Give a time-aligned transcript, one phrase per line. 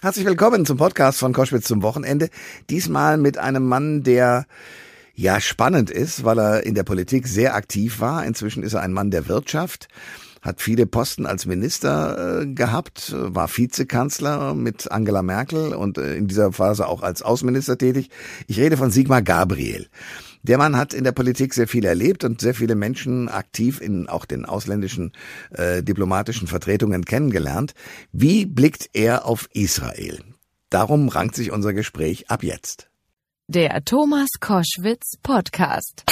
[0.00, 2.30] Herzlich willkommen zum Podcast von Koschwitz zum Wochenende.
[2.70, 4.46] Diesmal mit einem Mann, der
[5.16, 8.24] ja spannend ist, weil er in der Politik sehr aktiv war.
[8.24, 9.88] Inzwischen ist er ein Mann der Wirtschaft,
[10.40, 16.28] hat viele Posten als Minister äh, gehabt, war Vizekanzler mit Angela Merkel und äh, in
[16.28, 18.08] dieser Phase auch als Außenminister tätig.
[18.46, 19.88] Ich rede von Sigmar Gabriel.
[20.42, 24.08] Der Mann hat in der Politik sehr viel erlebt und sehr viele Menschen aktiv in
[24.08, 25.12] auch den ausländischen
[25.50, 27.74] äh, diplomatischen Vertretungen kennengelernt.
[28.12, 30.18] Wie blickt er auf Israel?
[30.70, 32.87] Darum rankt sich unser Gespräch ab jetzt.
[33.50, 36.04] Der Thomas Koschwitz Podcast.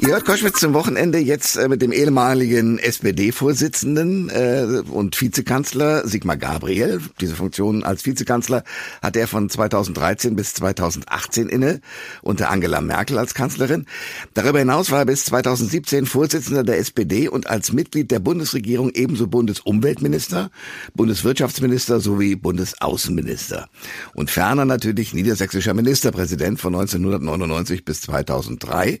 [0.00, 6.36] Ihr hört Koschwitz zum Wochenende jetzt äh, mit dem ehemaligen SPD-Vorsitzenden äh, und Vizekanzler Sigmar
[6.36, 7.00] Gabriel.
[7.20, 8.64] Diese Funktion als Vizekanzler
[9.00, 11.80] hat er von 2013 bis 2018 inne,
[12.20, 13.86] unter Angela Merkel als Kanzlerin.
[14.34, 19.28] Darüber hinaus war er bis 2017 Vorsitzender der SPD und als Mitglied der Bundesregierung ebenso
[19.28, 20.50] Bundesumweltminister,
[20.94, 23.68] Bundeswirtschaftsminister sowie Bundesaußenminister
[24.14, 29.00] und ferner natürlich niedersächsischer Ministerpräsident von 1999 bis 2003.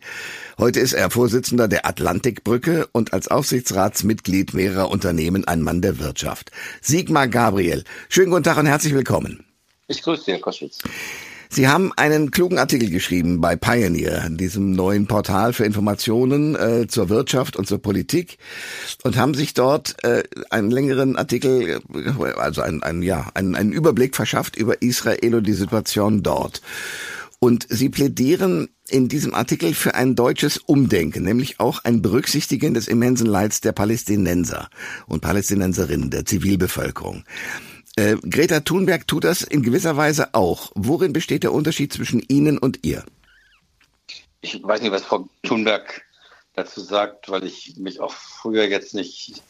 [0.58, 6.50] Heute ist er Vorsitzender der Atlantikbrücke und als Aufsichtsratsmitglied mehrerer Unternehmen ein Mann der Wirtschaft.
[6.80, 9.44] Sigmar Gabriel, schönen guten Tag und herzlich willkommen.
[9.88, 10.78] Ich grüße Sie, Herr Koschwitz.
[11.54, 17.08] Sie haben einen klugen Artikel geschrieben bei Pioneer, diesem neuen Portal für Informationen äh, zur
[17.10, 18.38] Wirtschaft und zur Politik
[19.04, 21.80] und haben sich dort äh, einen längeren Artikel,
[22.36, 26.60] also ein, ein, ja, einen, einen Überblick verschafft über Israel und die Situation dort.
[27.38, 32.88] Und Sie plädieren in diesem Artikel für ein deutsches Umdenken, nämlich auch ein Berücksichtigen des
[32.88, 34.70] immensen Leids der Palästinenser
[35.06, 37.22] und Palästinenserinnen, der Zivilbevölkerung.
[37.96, 40.72] Äh, Greta Thunberg tut das in gewisser Weise auch.
[40.74, 43.04] Worin besteht der Unterschied zwischen Ihnen und ihr?
[44.40, 46.02] Ich weiß nicht, was Frau Thunberg
[46.54, 49.42] dazu sagt, weil ich mich auch früher jetzt nicht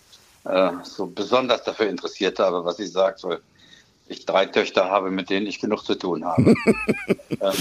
[0.44, 3.40] äh, so besonders dafür interessiert habe, was sie sagt, weil
[4.08, 6.54] ich drei Töchter habe, mit denen ich genug zu tun habe.
[7.30, 7.52] ähm,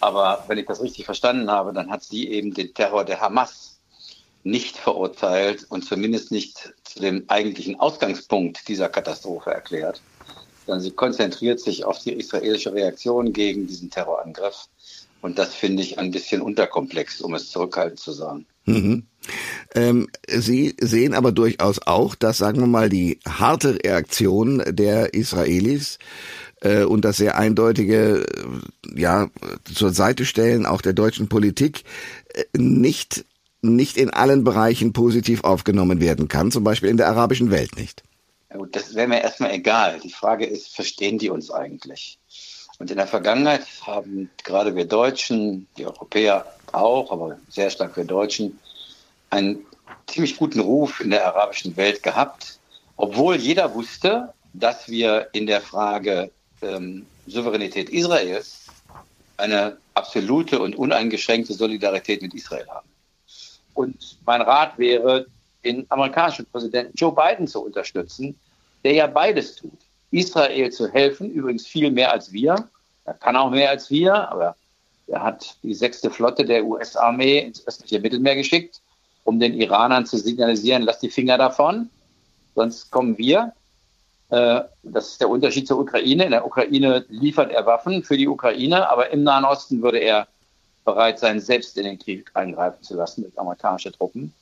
[0.00, 3.78] aber wenn ich das richtig verstanden habe, dann hat sie eben den Terror der Hamas
[4.44, 10.00] nicht verurteilt und zumindest nicht zu dem eigentlichen Ausgangspunkt dieser Katastrophe erklärt,
[10.64, 14.68] sondern sie konzentriert sich auf die israelische Reaktion gegen diesen Terrorangriff.
[15.20, 18.46] Und das finde ich ein bisschen unterkomplex, um es zurückhaltend zu sagen.
[18.64, 19.04] Mhm.
[19.74, 25.98] Ähm, Sie sehen aber durchaus auch, dass, sagen wir mal, die harte Reaktion der Israelis
[26.62, 29.28] äh, und das sehr eindeutige, äh, ja,
[29.72, 31.84] zur Seite stellen auch der deutschen Politik
[32.32, 33.24] äh, nicht
[33.74, 38.02] nicht in allen Bereichen positiv aufgenommen werden kann, zum Beispiel in der arabischen Welt nicht.
[38.72, 40.00] Das wäre mir erstmal egal.
[40.00, 42.18] Die Frage ist, verstehen die uns eigentlich?
[42.78, 48.04] Und in der Vergangenheit haben gerade wir Deutschen, die Europäer auch, aber sehr stark wir
[48.04, 48.58] Deutschen,
[49.30, 49.64] einen
[50.06, 52.58] ziemlich guten Ruf in der arabischen Welt gehabt,
[52.96, 56.30] obwohl jeder wusste, dass wir in der Frage
[56.62, 58.66] ähm, Souveränität Israels
[59.36, 62.88] eine absolute und uneingeschränkte Solidarität mit Israel haben.
[63.76, 65.26] Und mein Rat wäre,
[65.64, 68.38] den amerikanischen Präsidenten Joe Biden zu unterstützen,
[68.84, 69.78] der ja beides tut.
[70.10, 72.68] Israel zu helfen, übrigens viel mehr als wir.
[73.04, 74.56] Er kann auch mehr als wir, aber
[75.08, 78.80] er hat die sechste Flotte der US-Armee ins östliche Mittelmeer geschickt,
[79.24, 81.90] um den Iranern zu signalisieren, lass die Finger davon,
[82.54, 83.52] sonst kommen wir.
[84.30, 86.24] Äh, das ist der Unterschied zur Ukraine.
[86.24, 90.26] In der Ukraine liefert er Waffen für die Ukraine, aber im Nahen Osten würde er
[90.86, 94.32] bereit sein, selbst in den Krieg eingreifen zu lassen mit amerikanischen Truppen.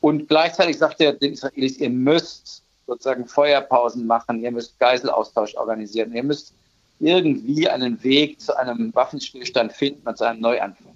[0.00, 6.12] Und gleichzeitig sagt er den Israelis, ihr müsst sozusagen Feuerpausen machen, ihr müsst Geiselaustausch organisieren,
[6.14, 6.52] ihr müsst
[7.00, 10.94] irgendwie einen Weg zu einem Waffenstillstand finden und zu einem Neuanfang.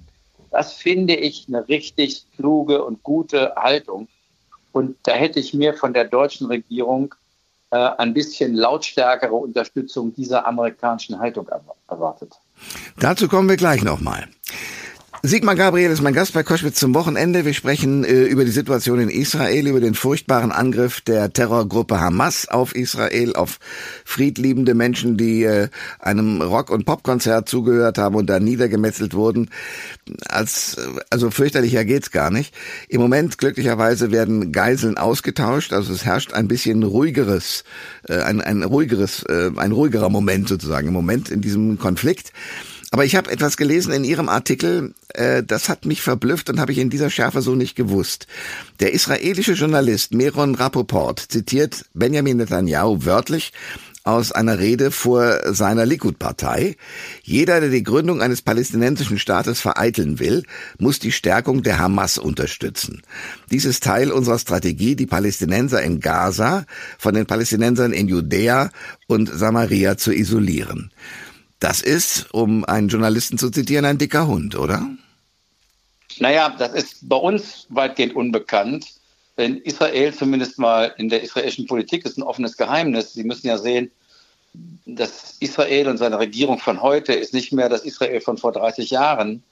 [0.50, 4.08] Das finde ich eine richtig kluge und gute Haltung.
[4.72, 7.14] Und da hätte ich mir von der deutschen Regierung
[7.70, 11.48] äh, ein bisschen lautstärkere Unterstützung dieser amerikanischen Haltung
[11.88, 12.34] erwartet.
[12.98, 14.28] Dazu kommen wir gleich nochmal.
[15.24, 17.44] Sigmar Gabriel ist mein Gast bei Koschwitz zum Wochenende.
[17.44, 22.48] Wir sprechen äh, über die Situation in Israel, über den furchtbaren Angriff der Terrorgruppe Hamas
[22.48, 23.60] auf Israel, auf
[24.04, 25.68] friedliebende Menschen, die äh,
[26.00, 29.50] einem Rock- und Popkonzert zugehört haben und da niedergemetzelt wurden.
[30.26, 30.76] Als,
[31.08, 32.52] also fürchterlicher geht's gar nicht.
[32.88, 37.62] Im Moment glücklicherweise werden Geiseln ausgetauscht, also es herrscht ein bisschen ruhigeres,
[38.08, 42.32] äh, ein, ein ruhigeres, äh, ein ruhigerer Moment sozusagen im Moment in diesem Konflikt.
[42.92, 46.72] Aber ich habe etwas gelesen in Ihrem Artikel, äh, das hat mich verblüfft und habe
[46.72, 48.26] ich in dieser Schärfe so nicht gewusst.
[48.80, 53.52] Der israelische Journalist Meron Rapoport zitiert Benjamin Netanyahu wörtlich,
[54.04, 56.76] aus einer Rede vor seiner Likud-Partei.
[57.22, 60.42] Jeder, der die Gründung eines palästinensischen Staates vereiteln will,
[60.78, 63.02] muss die Stärkung der Hamas unterstützen.
[63.50, 66.66] Dies ist Teil unserer Strategie, die Palästinenser in Gaza
[66.98, 68.70] von den Palästinensern in Judäa
[69.06, 70.90] und Samaria zu isolieren.
[71.62, 74.84] Das ist, um einen Journalisten zu zitieren, ein dicker Hund, oder?
[76.18, 78.86] Naja, das ist bei uns weitgehend unbekannt.
[79.36, 83.12] In Israel, zumindest mal in der israelischen Politik, ist ein offenes Geheimnis.
[83.12, 83.92] Sie müssen ja sehen,
[84.86, 88.90] dass Israel und seine Regierung von heute ist nicht mehr das Israel von vor 30
[88.90, 89.44] Jahren.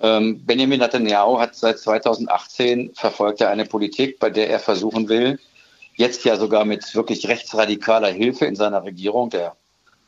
[0.00, 5.38] Ähm, Benjamin Netanyahu hat seit 2018 verfolgt er eine Politik, bei der er versuchen will,
[5.94, 9.54] jetzt ja sogar mit wirklich rechtsradikaler Hilfe in seiner Regierung, der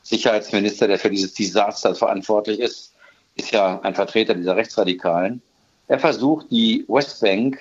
[0.05, 2.93] Sicherheitsminister, der für dieses Desaster verantwortlich ist,
[3.35, 5.43] ist ja ein Vertreter dieser Rechtsradikalen.
[5.89, 7.59] Er versucht, die Westbank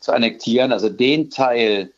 [0.00, 1.90] zu annektieren, also den Teil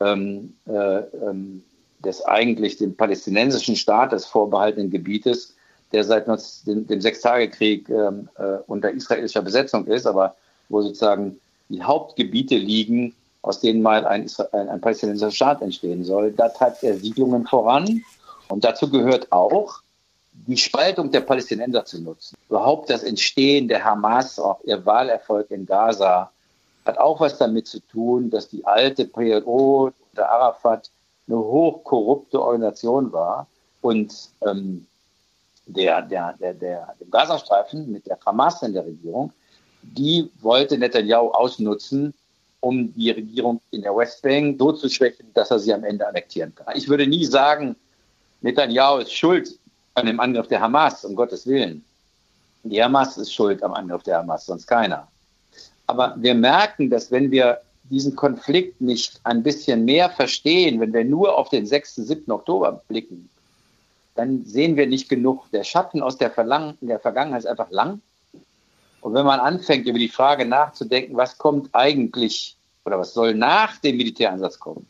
[0.00, 1.62] ähm, äh, ähm,
[2.02, 5.54] des eigentlich dem palästinensischen Staates vorbehaltenen Gebietes,
[5.92, 10.36] der seit dem, dem Sechstagekrieg ähm, äh, unter israelischer Besetzung ist, aber
[10.68, 11.38] wo sozusagen
[11.68, 16.32] die Hauptgebiete liegen, aus denen mal ein, ein, ein palästinensischer Staat entstehen soll.
[16.32, 18.02] Da treibt er Siedlungen voran.
[18.50, 19.80] Und dazu gehört auch,
[20.32, 22.36] die Spaltung der Palästinenser zu nutzen.
[22.48, 26.30] Überhaupt das Entstehen der Hamas, auch ihr Wahlerfolg in Gaza,
[26.84, 30.90] hat auch was damit zu tun, dass die alte PLO unter Arafat
[31.28, 33.46] eine hochkorrupte Organisation war
[33.82, 34.12] und
[34.46, 34.86] ähm,
[35.66, 39.32] der, der, der, der, dem Gazastreifen mit der Hamas in der Regierung,
[39.82, 42.12] die wollte Netanyahu ausnutzen,
[42.60, 46.54] um die Regierung in der Westbank so zu schwächen, dass er sie am Ende annektieren
[46.54, 46.76] kann.
[46.76, 47.76] Ich würde nie sagen,
[48.42, 49.58] Netanyahu ist schuld
[49.94, 51.84] an dem Angriff der Hamas, um Gottes Willen.
[52.62, 55.08] Die Hamas ist schuld am Angriff der Hamas, sonst keiner.
[55.86, 61.04] Aber wir merken, dass wenn wir diesen Konflikt nicht ein bisschen mehr verstehen, wenn wir
[61.04, 62.30] nur auf den 6., 7.
[62.30, 63.28] Oktober blicken,
[64.14, 65.50] dann sehen wir nicht genug.
[65.52, 68.00] Der Schatten aus der, Verlang der Vergangenheit ist einfach lang.
[69.00, 73.78] Und wenn man anfängt, über die Frage nachzudenken, was kommt eigentlich oder was soll nach
[73.78, 74.86] dem Militäreinsatz kommen,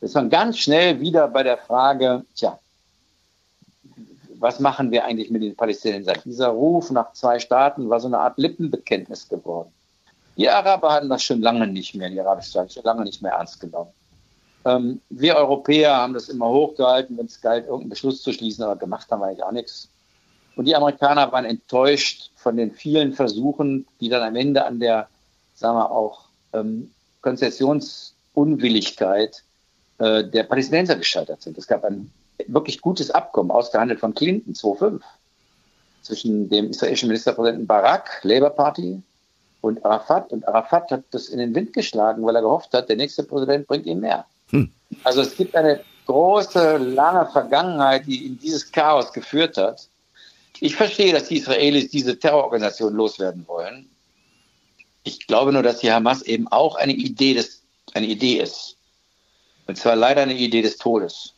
[0.00, 2.58] ist man ganz schnell wieder bei der Frage, tja,
[4.42, 6.18] was machen wir eigentlich mit den Palästinensern?
[6.24, 9.70] Dieser Ruf nach zwei Staaten war so eine Art Lippenbekenntnis geworden.
[10.36, 13.30] Die Araber hatten das schon lange nicht mehr, die arabische Welt, schon lange nicht mehr
[13.32, 13.90] ernst genommen.
[14.64, 18.74] Ähm, wir Europäer haben das immer hochgehalten, wenn es galt, irgendeinen Beschluss zu schließen, aber
[18.76, 19.88] gemacht haben wir eigentlich auch nichts.
[20.56, 25.08] Und die Amerikaner waren enttäuscht von den vielen Versuchen, die dann am Ende an der,
[25.54, 26.22] sagen wir auch,
[26.52, 26.90] ähm,
[27.20, 29.44] Konzessionsunwilligkeit
[29.98, 31.56] äh, der Palästinenser gescheitert sind.
[31.58, 32.10] Es gab ein
[32.48, 35.04] wirklich gutes Abkommen, ausgehandelt von Clinton 2005,
[36.02, 39.02] zwischen dem israelischen Ministerpräsidenten Barak, Labour Party,
[39.62, 40.30] und Arafat.
[40.32, 43.66] Und Arafat hat das in den Wind geschlagen, weil er gehofft hat, der nächste Präsident
[43.66, 44.26] bringt ihm mehr.
[44.50, 44.70] Hm.
[45.04, 49.88] Also es gibt eine große, lange Vergangenheit, die in dieses Chaos geführt hat.
[50.60, 53.88] Ich verstehe, dass die Israelis diese Terrororganisation loswerden wollen.
[55.04, 57.62] Ich glaube nur, dass die Hamas eben auch eine Idee, des,
[57.94, 58.76] eine Idee ist.
[59.66, 61.34] Und zwar leider eine Idee des Todes.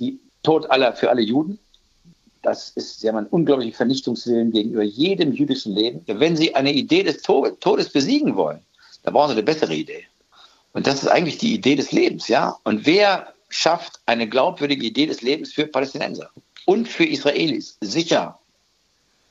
[0.00, 1.58] Die Tod aller für alle Juden.
[2.42, 6.02] Das ist, sie haben einen unglaublichen Vernichtungswillen gegenüber jedem jüdischen Leben.
[6.06, 8.60] Wenn sie eine Idee des Todes besiegen wollen,
[9.02, 10.04] dann brauchen sie eine bessere Idee.
[10.72, 12.56] Und das ist eigentlich die Idee des Lebens, ja.
[12.62, 16.30] Und wer schafft eine glaubwürdige Idee des Lebens für Palästinenser
[16.66, 17.76] und für Israelis?
[17.80, 18.38] Sicher.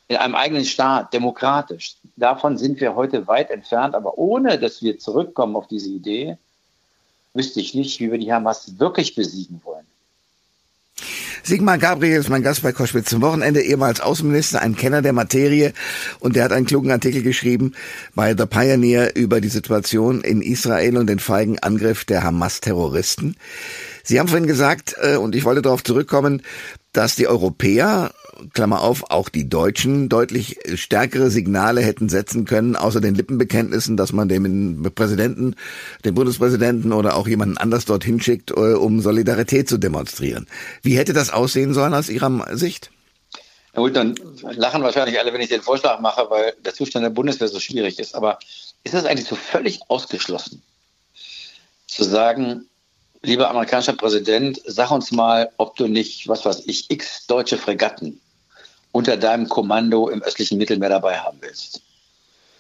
[0.09, 1.95] In einem eigenen Staat, demokratisch.
[2.15, 6.37] Davon sind wir heute weit entfernt, aber ohne dass wir zurückkommen auf diese Idee,
[7.33, 9.85] wüsste ich nicht, wie wir die Hamas wirklich besiegen wollen.
[11.47, 15.71] Sigmar Gabriel ist mein Gast bei Koschwitz zum Wochenende, ehemals Außenminister, ein Kenner der Materie
[16.19, 17.71] und der hat einen klugen Artikel geschrieben
[18.15, 23.37] bei The Pioneer über die Situation in Israel und den feigen Angriff der Hamas-Terroristen.
[24.03, 26.41] Sie haben vorhin gesagt, äh, und ich wollte darauf zurückkommen,
[26.91, 28.11] dass die Europäer
[28.53, 34.13] Klammer auf, auch die Deutschen deutlich stärkere Signale hätten setzen können, außer den Lippenbekenntnissen, dass
[34.13, 35.55] man dem Präsidenten,
[36.05, 40.47] den Bundespräsidenten oder auch jemanden anders dorthin schickt, äh, um Solidarität zu demonstrieren.
[40.81, 42.91] Wie hätte das aussehen sollen aus Ihrer Sicht?
[43.73, 47.11] Na gut, dann lachen wahrscheinlich alle, wenn ich den Vorschlag mache, weil der Zustand der
[47.11, 48.15] Bundeswehr so schwierig ist.
[48.15, 48.39] Aber
[48.83, 50.63] ist es eigentlich so völlig ausgeschlossen,
[51.87, 52.67] zu sagen,
[53.21, 58.19] lieber amerikanischer Präsident, sag uns mal, ob du nicht, was weiß ich, x deutsche Fregatten
[58.97, 61.83] unter deinem Kommando im östlichen Mittelmeer dabei haben willst.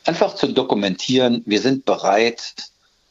[0.05, 2.53] Einfach zu dokumentieren, wir sind bereit,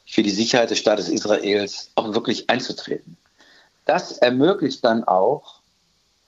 [0.05, 3.17] für die Sicherheit des Staates Israels auch wirklich einzutreten.
[3.83, 5.55] Das ermöglicht dann auch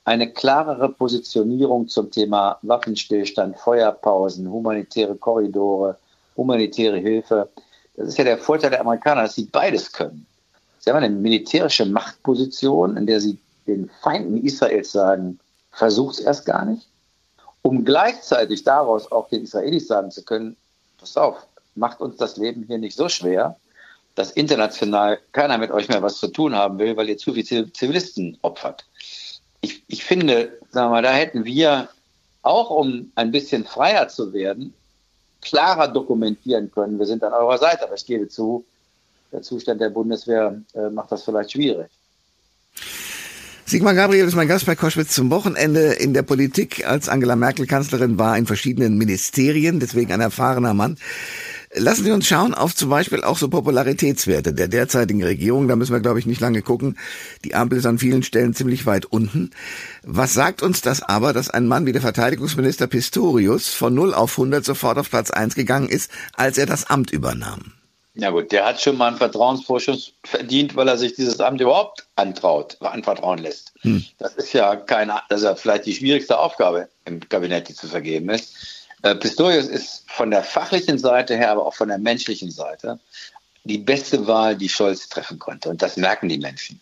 [0.03, 5.97] eine klarere Positionierung zum Thema Waffenstillstand, Feuerpausen, humanitäre Korridore,
[6.35, 7.47] humanitäre Hilfe.
[7.95, 10.25] Das ist ja der Vorteil der Amerikaner, dass sie beides können.
[10.79, 13.37] Sie haben eine militärische Machtposition, in der sie
[13.67, 15.39] den Feinden Israels sagen,
[15.71, 16.88] versucht es erst gar nicht,
[17.61, 20.55] um gleichzeitig daraus auch den Israelis sagen zu können,
[20.99, 21.37] pass auf,
[21.75, 23.55] macht uns das Leben hier nicht so schwer,
[24.15, 27.71] dass international keiner mit euch mehr was zu tun haben will, weil ihr zu viele
[27.71, 28.85] Zivilisten opfert.
[29.61, 31.89] Ich, ich finde, sagen wir mal, da hätten wir
[32.41, 34.73] auch, um ein bisschen freier zu werden,
[35.41, 36.99] klarer dokumentieren können.
[36.99, 38.65] Wir sind an eurer Seite, aber ich gebe zu,
[39.31, 41.89] der Zustand der Bundeswehr äh, macht das vielleicht schwierig.
[43.69, 46.87] Sigmar Gabriel ist mein Gast bei Koschwitz zum Wochenende in der Politik.
[46.87, 50.97] Als Angela Merkel Kanzlerin war in verschiedenen Ministerien, deswegen ein erfahrener Mann.
[51.75, 55.67] Lassen Sie uns schauen auf zum Beispiel auch so Popularitätswerte der derzeitigen Regierung.
[55.67, 56.97] Da müssen wir, glaube ich, nicht lange gucken.
[57.45, 59.51] Die Ampel ist an vielen Stellen ziemlich weit unten.
[60.01, 64.31] Was sagt uns das aber, dass ein Mann wie der Verteidigungsminister Pistorius von 0 auf
[64.31, 67.73] 100 sofort auf Platz 1 gegangen ist, als er das Amt übernahm?
[68.19, 72.05] Ja gut, der hat schon mal einen Vertrauensvorschuss verdient, weil er sich dieses Amt überhaupt
[72.15, 73.73] antraut, anvertrauen lässt.
[73.81, 74.05] Hm.
[74.17, 77.87] Das ist ja keine, das ist ja vielleicht die schwierigste Aufgabe im Kabinett, die zu
[77.87, 78.53] vergeben ist.
[79.03, 82.99] Äh, Pistorius ist von der fachlichen Seite her, aber auch von der menschlichen Seite
[83.63, 85.69] die beste Wahl, die Scholz treffen konnte.
[85.69, 86.81] Und das merken die Menschen.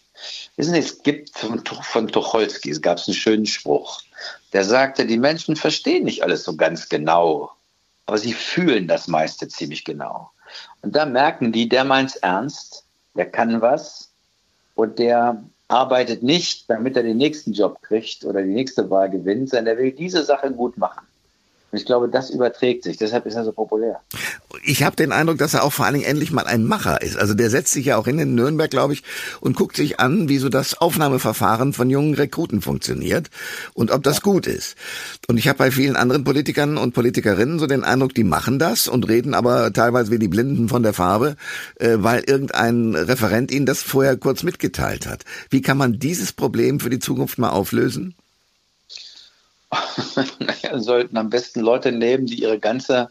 [0.55, 4.01] Wissen Sie, es gibt von, von Tucholsky, es gab einen schönen Spruch,
[4.53, 7.51] der sagte, die Menschen verstehen nicht alles so ganz genau,
[8.07, 10.31] aber sie fühlen das meiste ziemlich genau.
[10.81, 12.85] Und da merken die, der meint's ernst,
[13.15, 14.11] der kann was
[14.75, 19.49] und der arbeitet nicht, damit er den nächsten Job kriegt oder die nächste Wahl gewinnt,
[19.49, 21.06] sondern er will diese Sache gut machen.
[21.77, 22.97] Und ich glaube, das überträgt sich.
[22.97, 23.99] Deshalb ist er so populär.
[24.63, 27.19] Ich habe den Eindruck, dass er auch vor allen Dingen endlich mal ein Macher ist.
[27.19, 29.03] Also der setzt sich ja auch hin in Nürnberg, glaube ich,
[29.41, 33.29] und guckt sich an, wie so das Aufnahmeverfahren von jungen Rekruten funktioniert
[33.75, 34.75] und ob das gut ist.
[35.27, 38.87] Und ich habe bei vielen anderen Politikern und Politikerinnen so den Eindruck, die machen das
[38.87, 41.35] und reden aber teilweise wie die Blinden von der Farbe,
[41.75, 45.25] äh, weil irgendein Referent ihnen das vorher kurz mitgeteilt hat.
[45.51, 48.15] Wie kann man dieses Problem für die Zukunft mal auflösen?
[50.39, 53.09] Naja, sollten am besten Leute nehmen, die ihre ganze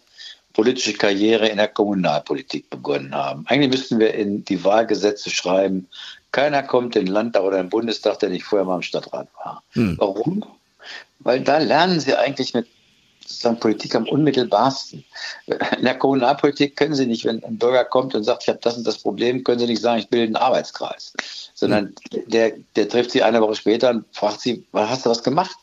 [0.56, 3.44] politische Karriere in der Kommunalpolitik begonnen haben.
[3.46, 5.86] Eigentlich müssten wir in die Wahlgesetze schreiben,
[6.32, 9.28] keiner kommt in den Landtag oder in den Bundestag, der nicht vorher mal im Stadtrat
[9.42, 9.62] war.
[9.72, 9.96] Hm.
[9.98, 10.44] Warum?
[11.20, 12.66] Weil da lernen sie eigentlich mit
[13.20, 15.04] sozusagen Politik am unmittelbarsten.
[15.46, 18.76] In der Kommunalpolitik können Sie nicht, wenn ein Bürger kommt und sagt, ich habe das
[18.76, 21.12] und das Problem, können Sie nicht sagen, ich bilde einen Arbeitskreis,
[21.54, 22.28] sondern hm.
[22.28, 25.56] der, der trifft Sie eine Woche später und fragt Sie, hast du was gemacht?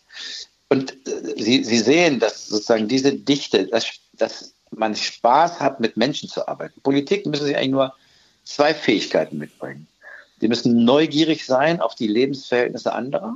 [0.74, 5.98] Und äh, Sie, Sie sehen, dass sozusagen diese Dichte, dass, dass man Spaß hat, mit
[5.98, 6.82] Menschen zu arbeiten.
[6.82, 7.94] Politik müssen Sie eigentlich nur
[8.44, 9.86] zwei Fähigkeiten mitbringen.
[10.42, 13.36] Sie müssen neugierig sein auf die Lebensverhältnisse anderer.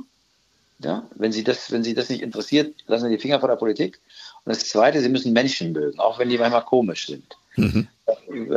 [0.80, 3.56] Ja, wenn Sie das, wenn Sie das nicht interessiert, lassen Sie die Finger von der
[3.56, 4.00] Politik.
[4.44, 7.36] Und das Zweite, Sie müssen Menschen mögen, auch wenn die manchmal komisch sind.
[7.54, 7.86] Mhm.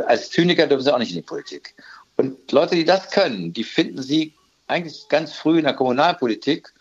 [0.06, 1.74] Als Zyniker dürfen Sie auch nicht in die Politik.
[2.16, 4.34] Und Leute, die das können, die finden Sie
[4.66, 6.72] eigentlich ganz früh in der Kommunalpolitik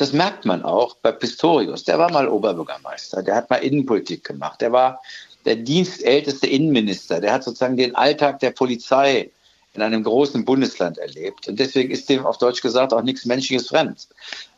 [0.00, 1.84] das merkt man auch bei Pistorius.
[1.84, 5.00] Der war mal Oberbürgermeister, der hat mal Innenpolitik gemacht, der war
[5.44, 9.30] der dienstälteste Innenminister, der hat sozusagen den Alltag der Polizei
[9.74, 11.48] in einem großen Bundesland erlebt.
[11.48, 14.06] Und deswegen ist dem auf Deutsch gesagt auch nichts Menschliches fremd.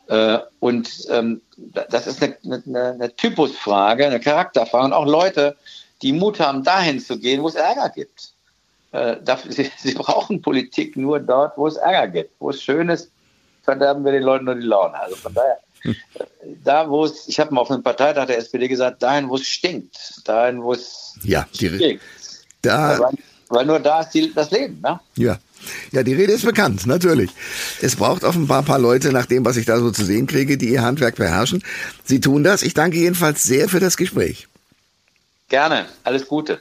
[0.09, 4.87] Äh, und ähm, das ist eine, eine, eine Typusfrage, eine Charakterfrage.
[4.87, 5.57] Und auch Leute,
[6.03, 8.33] die Mut haben, dahin zu gehen, wo es Ärger gibt.
[8.93, 9.17] Äh,
[9.79, 13.11] sie, brauchen Politik nur dort, wo es Ärger gibt, wo es schön ist,
[13.65, 14.99] verderben wir den Leuten nur die Laune.
[15.01, 15.97] Also von daher, hm.
[16.63, 19.47] da wo es, ich habe mal auf einem Parteitag der SPD gesagt, dahin, wo es
[19.47, 22.03] stinkt, dahin, wo es ja, die, stinkt.
[22.63, 23.15] Da, weil,
[23.49, 25.01] weil nur da ist die, das Leben, ne?
[25.17, 25.39] Ja.
[25.93, 27.31] Ja, die Rede ist bekannt, natürlich.
[27.81, 30.59] Es braucht offenbar ein paar Leute, nach dem, was ich da so zu sehen kriege,
[30.59, 31.65] die ihr Handwerk beherrschen.
[32.05, 32.63] Sie tun das.
[32.63, 34.47] Ich danke jedenfalls sehr für das Gespräch.
[35.49, 35.87] Gerne.
[36.03, 36.61] Alles Gute.